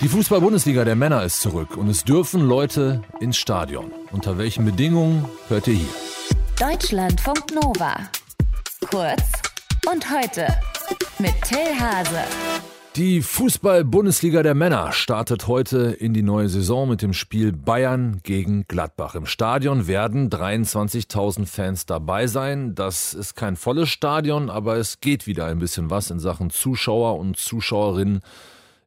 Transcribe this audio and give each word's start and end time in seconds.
Die 0.00 0.08
Fußball-Bundesliga 0.08 0.84
der 0.84 0.96
Männer 0.96 1.22
ist 1.22 1.40
zurück 1.40 1.76
und 1.76 1.88
es 1.88 2.02
dürfen 2.02 2.40
Leute 2.40 3.02
ins 3.20 3.36
Stadion. 3.36 3.92
Unter 4.10 4.36
welchen 4.36 4.64
Bedingungen 4.64 5.24
hört 5.48 5.68
ihr 5.68 5.74
hier? 5.74 5.94
Deutschlandfunk 6.58 7.54
Nova. 7.54 7.94
Kurz 8.90 9.22
und 9.88 10.10
heute 10.10 10.48
mit 11.20 11.40
Till 11.42 11.78
Hase. 11.78 12.24
Die 12.96 13.22
Fußball-Bundesliga 13.22 14.42
der 14.42 14.54
Männer 14.54 14.92
startet 14.92 15.46
heute 15.46 15.92
in 15.92 16.12
die 16.12 16.22
neue 16.22 16.50
Saison 16.50 16.88
mit 16.88 17.00
dem 17.00 17.14
Spiel 17.14 17.52
Bayern 17.52 18.20
gegen 18.22 18.66
Gladbach. 18.68 19.14
Im 19.14 19.24
Stadion 19.24 19.86
werden 19.86 20.28
23.000 20.28 21.46
Fans 21.46 21.86
dabei 21.86 22.26
sein. 22.26 22.74
Das 22.74 23.14
ist 23.14 23.34
kein 23.34 23.56
volles 23.56 23.88
Stadion, 23.88 24.50
aber 24.50 24.76
es 24.76 25.00
geht 25.00 25.26
wieder 25.26 25.46
ein 25.46 25.58
bisschen 25.58 25.88
was 25.90 26.10
in 26.10 26.18
Sachen 26.18 26.50
Zuschauer 26.50 27.18
und 27.18 27.38
Zuschauerinnen 27.38 28.20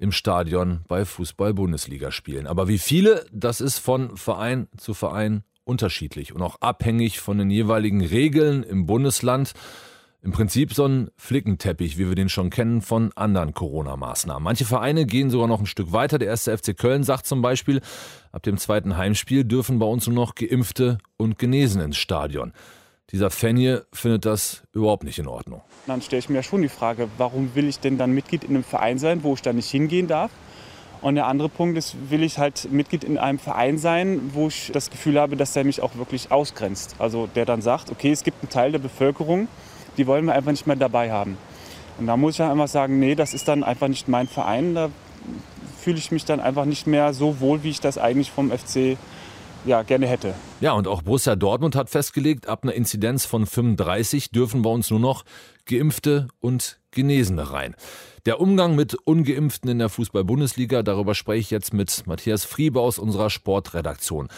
im 0.00 0.12
Stadion 0.12 0.80
bei 0.88 1.04
Fußball-Bundesligaspielen. 1.04 2.46
Aber 2.46 2.68
wie 2.68 2.78
viele, 2.78 3.26
das 3.32 3.60
ist 3.60 3.78
von 3.78 4.16
Verein 4.16 4.66
zu 4.78 4.94
Verein 4.94 5.44
unterschiedlich 5.64 6.34
und 6.34 6.40
auch 6.42 6.56
abhängig 6.60 7.20
von 7.20 7.36
den 7.38 7.50
jeweiligen 7.50 8.04
Regeln 8.04 8.62
im 8.62 8.86
Bundesland. 8.86 9.52
Im 10.22 10.32
Prinzip 10.32 10.74
so 10.74 10.86
ein 10.86 11.10
Flickenteppich, 11.16 11.96
wie 11.96 12.08
wir 12.08 12.14
den 12.14 12.28
schon 12.28 12.50
kennen 12.50 12.82
von 12.82 13.10
anderen 13.14 13.54
Corona-Maßnahmen. 13.54 14.42
Manche 14.42 14.66
Vereine 14.66 15.06
gehen 15.06 15.30
sogar 15.30 15.48
noch 15.48 15.60
ein 15.60 15.66
Stück 15.66 15.92
weiter. 15.92 16.18
Der 16.18 16.28
erste 16.28 16.56
FC 16.56 16.76
Köln 16.76 17.04
sagt 17.04 17.26
zum 17.26 17.40
Beispiel, 17.40 17.80
ab 18.32 18.42
dem 18.42 18.58
zweiten 18.58 18.96
Heimspiel 18.96 19.44
dürfen 19.44 19.78
bei 19.78 19.86
uns 19.86 20.06
nur 20.06 20.16
noch 20.16 20.34
Geimpfte 20.34 20.98
und 21.16 21.38
Genesen 21.38 21.80
ins 21.80 21.96
Stadion. 21.96 22.52
Dieser 23.12 23.30
hier 23.30 23.84
findet 23.92 24.24
das 24.24 24.62
überhaupt 24.72 25.04
nicht 25.04 25.18
in 25.18 25.26
Ordnung. 25.26 25.62
Dann 25.86 26.00
stelle 26.00 26.20
ich 26.20 26.28
mir 26.28 26.42
schon 26.42 26.62
die 26.62 26.68
Frage, 26.68 27.08
warum 27.18 27.54
will 27.54 27.68
ich 27.68 27.80
denn 27.80 27.98
dann 27.98 28.12
Mitglied 28.12 28.44
in 28.44 28.50
einem 28.50 28.64
Verein 28.64 28.98
sein, 28.98 29.24
wo 29.24 29.34
ich 29.34 29.42
da 29.42 29.52
nicht 29.52 29.70
hingehen 29.70 30.06
darf? 30.06 30.30
Und 31.02 31.14
der 31.14 31.26
andere 31.26 31.48
Punkt 31.48 31.78
ist, 31.78 31.96
will 32.10 32.22
ich 32.22 32.38
halt 32.38 32.70
Mitglied 32.70 33.04
in 33.04 33.16
einem 33.16 33.38
Verein 33.38 33.78
sein, 33.78 34.30
wo 34.34 34.48
ich 34.48 34.70
das 34.72 34.90
Gefühl 34.90 35.18
habe, 35.18 35.34
dass 35.34 35.54
der 35.54 35.64
mich 35.64 35.80
auch 35.80 35.96
wirklich 35.96 36.30
ausgrenzt. 36.30 36.94
Also 36.98 37.26
der 37.26 37.46
dann 37.46 37.62
sagt, 37.62 37.90
okay, 37.90 38.12
es 38.12 38.22
gibt 38.22 38.42
einen 38.42 38.50
Teil 38.50 38.70
der 38.72 38.80
Bevölkerung, 38.80 39.48
die 39.96 40.06
wollen 40.06 40.26
wir 40.26 40.34
einfach 40.34 40.50
nicht 40.50 40.66
mehr 40.66 40.76
dabei 40.76 41.10
haben. 41.10 41.38
Und 41.98 42.06
da 42.06 42.16
muss 42.16 42.34
ich 42.34 42.42
einfach 42.42 42.68
sagen, 42.68 42.98
nee, 42.98 43.14
das 43.14 43.34
ist 43.34 43.48
dann 43.48 43.64
einfach 43.64 43.88
nicht 43.88 44.08
mein 44.08 44.28
Verein. 44.28 44.74
Da 44.74 44.90
fühle 45.80 45.98
ich 45.98 46.10
mich 46.12 46.26
dann 46.26 46.38
einfach 46.38 46.66
nicht 46.66 46.86
mehr 46.86 47.14
so 47.14 47.40
wohl, 47.40 47.62
wie 47.62 47.70
ich 47.70 47.80
das 47.80 47.98
eigentlich 47.98 48.30
vom 48.30 48.50
FC 48.50 48.98
ja, 49.64 49.82
gerne 49.82 50.06
hätte. 50.06 50.34
Ja, 50.60 50.72
und 50.72 50.88
auch 50.88 51.02
Borussia 51.02 51.36
Dortmund 51.36 51.76
hat 51.76 51.90
festgelegt, 51.90 52.48
ab 52.48 52.62
einer 52.62 52.74
Inzidenz 52.74 53.26
von 53.26 53.46
35 53.46 54.30
dürfen 54.30 54.62
bei 54.62 54.70
uns 54.70 54.90
nur 54.90 55.00
noch 55.00 55.24
Geimpfte 55.66 56.28
und 56.40 56.80
Genesene 56.90 57.52
rein. 57.52 57.76
Der 58.26 58.40
Umgang 58.40 58.74
mit 58.74 58.94
Ungeimpften 58.94 59.70
in 59.70 59.78
der 59.78 59.88
Fußball-Bundesliga, 59.88 60.82
darüber 60.82 61.14
spreche 61.14 61.40
ich 61.40 61.50
jetzt 61.50 61.72
mit 61.72 62.06
Matthias 62.06 62.44
Friebe 62.44 62.80
aus 62.80 62.98
unserer 62.98 63.30
Sportredaktion. 63.30 64.28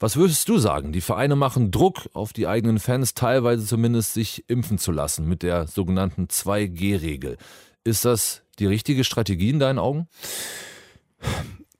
Was 0.00 0.16
würdest 0.16 0.48
du 0.48 0.58
sagen? 0.58 0.92
Die 0.92 1.02
Vereine 1.02 1.36
machen 1.36 1.70
Druck 1.70 2.08
auf 2.14 2.32
die 2.32 2.46
eigenen 2.46 2.78
Fans, 2.78 3.12
teilweise 3.12 3.66
zumindest 3.66 4.14
sich 4.14 4.48
impfen 4.48 4.78
zu 4.78 4.92
lassen 4.92 5.28
mit 5.28 5.42
der 5.42 5.66
sogenannten 5.66 6.24
2G-Regel. 6.24 7.36
Ist 7.84 8.06
das 8.06 8.42
die 8.58 8.66
richtige 8.66 9.04
Strategie 9.04 9.50
in 9.50 9.58
deinen 9.58 9.78
Augen? 9.78 10.08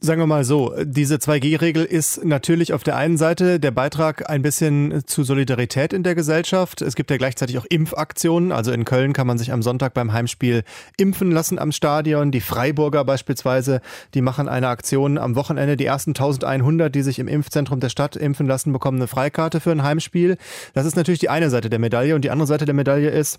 Sagen 0.02 0.18
wir 0.18 0.26
mal 0.26 0.44
so, 0.44 0.74
diese 0.82 1.16
2G-Regel 1.16 1.84
ist 1.84 2.24
natürlich 2.24 2.72
auf 2.72 2.82
der 2.82 2.96
einen 2.96 3.18
Seite 3.18 3.60
der 3.60 3.70
Beitrag 3.70 4.30
ein 4.30 4.40
bisschen 4.40 5.02
zu 5.04 5.24
Solidarität 5.24 5.92
in 5.92 6.02
der 6.02 6.14
Gesellschaft. 6.14 6.80
Es 6.80 6.94
gibt 6.94 7.10
ja 7.10 7.18
gleichzeitig 7.18 7.58
auch 7.58 7.66
Impfaktionen. 7.68 8.50
Also 8.50 8.72
in 8.72 8.86
Köln 8.86 9.12
kann 9.12 9.26
man 9.26 9.36
sich 9.36 9.52
am 9.52 9.60
Sonntag 9.60 9.92
beim 9.92 10.14
Heimspiel 10.14 10.62
impfen 10.96 11.30
lassen 11.30 11.58
am 11.58 11.70
Stadion. 11.70 12.30
Die 12.30 12.40
Freiburger 12.40 13.04
beispielsweise, 13.04 13.82
die 14.14 14.22
machen 14.22 14.48
eine 14.48 14.68
Aktion 14.68 15.18
am 15.18 15.36
Wochenende. 15.36 15.76
Die 15.76 15.84
ersten 15.84 16.12
1100, 16.12 16.94
die 16.94 17.02
sich 17.02 17.18
im 17.18 17.28
Impfzentrum 17.28 17.80
der 17.80 17.90
Stadt 17.90 18.16
impfen 18.16 18.46
lassen, 18.46 18.72
bekommen 18.72 18.96
eine 18.96 19.06
Freikarte 19.06 19.60
für 19.60 19.70
ein 19.70 19.82
Heimspiel. 19.82 20.38
Das 20.72 20.86
ist 20.86 20.96
natürlich 20.96 21.20
die 21.20 21.28
eine 21.28 21.50
Seite 21.50 21.68
der 21.68 21.78
Medaille. 21.78 22.14
Und 22.14 22.24
die 22.24 22.30
andere 22.30 22.46
Seite 22.46 22.64
der 22.64 22.74
Medaille 22.74 23.10
ist, 23.10 23.38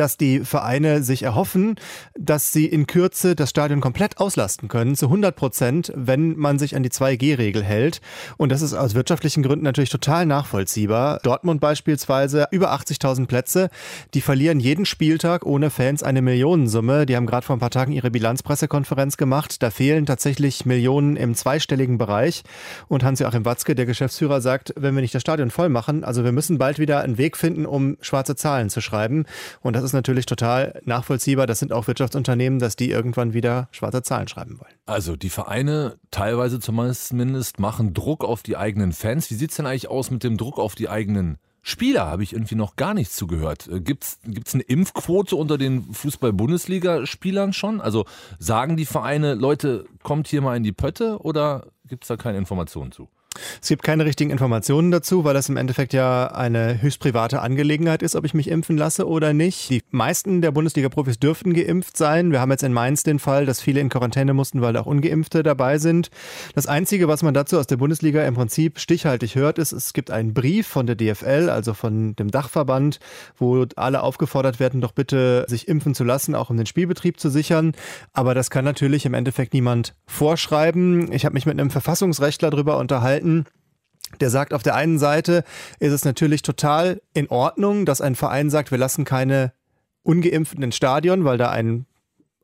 dass 0.00 0.16
die 0.16 0.40
Vereine 0.40 1.02
sich 1.02 1.24
erhoffen, 1.24 1.76
dass 2.18 2.54
sie 2.54 2.64
in 2.64 2.86
Kürze 2.86 3.36
das 3.36 3.50
Stadion 3.50 3.82
komplett 3.82 4.16
auslasten 4.16 4.66
können, 4.68 4.96
zu 4.96 5.06
100 5.06 5.36
Prozent, 5.36 5.92
wenn 5.94 6.38
man 6.38 6.58
sich 6.58 6.74
an 6.74 6.82
die 6.82 6.88
2G-Regel 6.88 7.62
hält. 7.62 8.00
Und 8.38 8.50
das 8.50 8.62
ist 8.62 8.72
aus 8.72 8.94
wirtschaftlichen 8.94 9.42
Gründen 9.42 9.66
natürlich 9.66 9.90
total 9.90 10.24
nachvollziehbar. 10.24 11.20
Dortmund 11.22 11.60
beispielsweise 11.60 12.48
über 12.50 12.72
80.000 12.72 13.26
Plätze, 13.26 13.68
die 14.14 14.22
verlieren 14.22 14.58
jeden 14.58 14.86
Spieltag 14.86 15.44
ohne 15.44 15.68
Fans 15.68 16.02
eine 16.02 16.22
Millionensumme. 16.22 17.04
Die 17.04 17.14
haben 17.14 17.26
gerade 17.26 17.44
vor 17.44 17.56
ein 17.56 17.60
paar 17.60 17.68
Tagen 17.68 17.92
ihre 17.92 18.10
Bilanzpressekonferenz 18.10 19.18
gemacht. 19.18 19.62
Da 19.62 19.68
fehlen 19.68 20.06
tatsächlich 20.06 20.64
Millionen 20.64 21.16
im 21.16 21.34
zweistelligen 21.34 21.98
Bereich. 21.98 22.42
Und 22.88 23.04
Hans-Joachim 23.04 23.44
Watzke, 23.44 23.74
der 23.74 23.84
Geschäftsführer, 23.84 24.40
sagt, 24.40 24.72
wenn 24.78 24.94
wir 24.94 25.02
nicht 25.02 25.14
das 25.14 25.20
Stadion 25.20 25.50
voll 25.50 25.68
machen, 25.68 26.04
also 26.04 26.24
wir 26.24 26.32
müssen 26.32 26.56
bald 26.56 26.78
wieder 26.78 27.02
einen 27.02 27.18
Weg 27.18 27.36
finden, 27.36 27.66
um 27.66 27.98
schwarze 28.00 28.34
Zahlen 28.34 28.70
zu 28.70 28.80
schreiben. 28.80 29.26
Und 29.60 29.76
das 29.76 29.84
ist 29.84 29.89
natürlich 29.92 30.26
total 30.26 30.80
nachvollziehbar. 30.84 31.46
Das 31.46 31.58
sind 31.58 31.72
auch 31.72 31.86
Wirtschaftsunternehmen, 31.86 32.58
dass 32.58 32.76
die 32.76 32.90
irgendwann 32.90 33.34
wieder 33.34 33.68
schwarze 33.72 34.02
Zahlen 34.02 34.28
schreiben 34.28 34.58
wollen. 34.60 34.72
Also 34.86 35.16
die 35.16 35.30
Vereine 35.30 35.96
teilweise 36.10 36.60
zumindest 36.60 37.58
machen 37.58 37.94
Druck 37.94 38.24
auf 38.24 38.42
die 38.42 38.56
eigenen 38.56 38.92
Fans. 38.92 39.30
Wie 39.30 39.34
sieht 39.34 39.50
es 39.50 39.56
denn 39.56 39.66
eigentlich 39.66 39.88
aus 39.88 40.10
mit 40.10 40.24
dem 40.24 40.36
Druck 40.36 40.58
auf 40.58 40.74
die 40.74 40.88
eigenen 40.88 41.38
Spieler 41.62 42.06
habe 42.06 42.22
ich 42.22 42.32
irgendwie 42.32 42.54
noch 42.54 42.76
gar 42.76 42.94
nichts 42.94 43.16
zugehört. 43.16 43.68
Gibt 43.84 44.04
es 44.04 44.54
eine 44.54 44.62
Impfquote 44.62 45.36
unter 45.36 45.58
den 45.58 45.92
Fußball-Bundesliga-Spielern 45.92 47.52
schon? 47.52 47.80
Also 47.82 48.06
sagen 48.38 48.76
die 48.78 48.86
Vereine, 48.86 49.34
Leute, 49.34 49.84
kommt 50.02 50.26
hier 50.26 50.40
mal 50.40 50.56
in 50.56 50.62
die 50.62 50.72
Pötte 50.72 51.18
oder 51.18 51.66
gibt 51.86 52.04
es 52.04 52.08
da 52.08 52.16
keine 52.16 52.38
Informationen 52.38 52.92
zu? 52.92 53.08
Es 53.62 53.68
gibt 53.68 53.82
keine 53.82 54.04
richtigen 54.04 54.30
Informationen 54.30 54.90
dazu, 54.90 55.24
weil 55.24 55.34
das 55.34 55.48
im 55.48 55.56
Endeffekt 55.56 55.92
ja 55.92 56.26
eine 56.26 56.80
höchst 56.82 57.00
private 57.00 57.40
Angelegenheit 57.40 58.02
ist, 58.02 58.16
ob 58.16 58.24
ich 58.24 58.34
mich 58.34 58.48
impfen 58.48 58.76
lasse 58.76 59.06
oder 59.06 59.32
nicht. 59.32 59.70
Die 59.70 59.82
meisten 59.90 60.40
der 60.42 60.50
Bundesliga-Profis 60.50 61.18
dürften 61.18 61.54
geimpft 61.54 61.96
sein. 61.96 62.32
Wir 62.32 62.40
haben 62.40 62.50
jetzt 62.50 62.62
in 62.62 62.72
Mainz 62.72 63.02
den 63.02 63.18
Fall, 63.18 63.46
dass 63.46 63.60
viele 63.60 63.80
in 63.80 63.88
Quarantäne 63.88 64.34
mussten, 64.34 64.60
weil 64.60 64.76
auch 64.76 64.86
Ungeimpfte 64.86 65.42
dabei 65.42 65.78
sind. 65.78 66.10
Das 66.54 66.66
Einzige, 66.66 67.08
was 67.08 67.22
man 67.22 67.34
dazu 67.34 67.58
aus 67.58 67.66
der 67.66 67.76
Bundesliga 67.76 68.24
im 68.26 68.34
Prinzip 68.34 68.78
stichhaltig 68.78 69.34
hört, 69.34 69.58
ist, 69.58 69.72
es 69.72 69.92
gibt 69.92 70.10
einen 70.10 70.34
Brief 70.34 70.66
von 70.66 70.86
der 70.86 70.96
DFL, 70.96 71.48
also 71.50 71.74
von 71.74 72.14
dem 72.16 72.30
Dachverband, 72.30 73.00
wo 73.36 73.64
alle 73.76 74.02
aufgefordert 74.02 74.60
werden, 74.60 74.80
doch 74.80 74.92
bitte 74.92 75.44
sich 75.48 75.68
impfen 75.68 75.94
zu 75.94 76.04
lassen, 76.04 76.34
auch 76.34 76.50
um 76.50 76.56
den 76.56 76.66
Spielbetrieb 76.66 77.20
zu 77.20 77.30
sichern. 77.30 77.72
Aber 78.12 78.34
das 78.34 78.50
kann 78.50 78.64
natürlich 78.64 79.06
im 79.06 79.14
Endeffekt 79.14 79.54
niemand 79.54 79.94
vorschreiben. 80.06 81.12
Ich 81.12 81.24
habe 81.24 81.34
mich 81.34 81.46
mit 81.46 81.58
einem 81.58 81.70
Verfassungsrechtler 81.70 82.50
darüber 82.50 82.78
unterhalten, 82.78 83.29
halten. 83.30 83.44
Der 84.20 84.30
sagt, 84.30 84.52
auf 84.52 84.62
der 84.62 84.74
einen 84.74 84.98
Seite 84.98 85.44
ist 85.78 85.92
es 85.92 86.04
natürlich 86.04 86.42
total 86.42 87.00
in 87.14 87.28
Ordnung, 87.28 87.86
dass 87.86 88.00
ein 88.00 88.16
Verein 88.16 88.50
sagt, 88.50 88.70
wir 88.70 88.78
lassen 88.78 89.04
keine 89.04 89.52
Ungeimpften 90.02 90.62
ins 90.62 90.76
Stadion, 90.76 91.24
weil 91.24 91.38
da 91.38 91.50
ein 91.50 91.86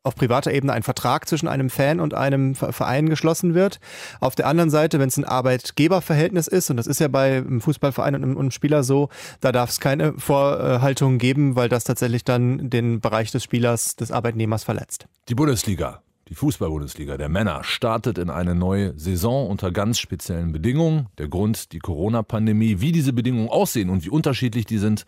auf 0.03 0.15
privater 0.15 0.53
Ebene 0.53 0.71
ein 0.71 0.83
Vertrag 0.83 1.27
zwischen 1.27 1.49
einem 1.49 1.69
Fan 1.69 1.99
und 1.99 2.13
einem 2.13 2.55
Verein 2.55 3.09
geschlossen 3.09 3.53
wird. 3.53 3.81
Auf 4.21 4.35
der 4.35 4.47
anderen 4.47 4.69
Seite, 4.69 4.99
wenn 4.99 5.09
es 5.09 5.17
ein 5.17 5.25
Arbeitgeberverhältnis 5.25 6.47
ist, 6.47 6.69
und 6.69 6.77
das 6.77 6.87
ist 6.87 7.01
ja 7.01 7.09
bei 7.09 7.39
einem 7.39 7.59
Fußballverein 7.59 8.15
und 8.15 8.23
einem 8.23 8.51
Spieler 8.51 8.83
so, 8.83 9.09
da 9.41 9.51
darf 9.51 9.71
es 9.71 9.81
keine 9.81 10.13
Vorhaltungen 10.13 11.17
geben, 11.17 11.57
weil 11.57 11.67
das 11.67 11.83
tatsächlich 11.83 12.23
dann 12.23 12.69
den 12.69 13.01
Bereich 13.01 13.31
des 13.31 13.43
Spielers, 13.43 13.97
des 13.97 14.13
Arbeitnehmers 14.13 14.63
verletzt. 14.63 15.07
Die 15.27 15.35
Bundesliga 15.35 16.01
die 16.29 16.35
Fußball-Bundesliga 16.35 17.17
der 17.17 17.29
Männer 17.29 17.63
startet 17.63 18.17
in 18.17 18.29
eine 18.29 18.55
neue 18.55 18.97
Saison 18.97 19.49
unter 19.49 19.71
ganz 19.71 19.99
speziellen 19.99 20.51
Bedingungen. 20.51 21.07
Der 21.17 21.27
Grund 21.27 21.71
die 21.71 21.79
Corona-Pandemie. 21.79 22.81
Wie 22.81 22.91
diese 22.91 23.13
Bedingungen 23.13 23.49
aussehen 23.49 23.89
und 23.89 24.03
wie 24.03 24.09
unterschiedlich 24.09 24.65
die 24.65 24.77
sind, 24.77 25.05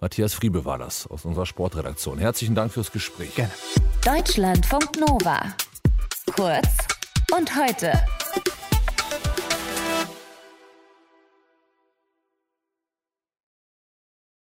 Matthias 0.00 0.34
Friebe 0.34 0.64
war 0.64 0.78
das 0.78 1.06
aus 1.06 1.24
unserer 1.24 1.46
Sportredaktion. 1.46 2.18
Herzlichen 2.18 2.54
Dank 2.54 2.72
fürs 2.72 2.92
Gespräch. 2.92 3.34
Gerne. 3.34 3.50
Deutschlandfunk 4.04 5.00
Nova. 5.00 5.40
Kurz 6.36 6.68
und 7.36 7.56
heute. 7.56 7.92